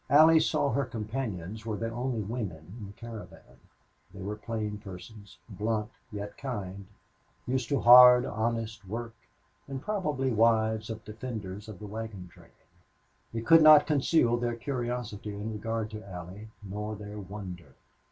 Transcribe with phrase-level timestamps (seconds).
[0.09, 3.59] Allie saw her companions were the only women in the caravan;
[4.11, 6.87] they were plain persons, blunt, yet kind,
[7.45, 9.13] used to hard, honest work,
[9.67, 12.49] and probably wives of defenders of the wagon train.
[13.31, 17.75] They could not conceal their curiosity in regard to Allie, nor their wonder.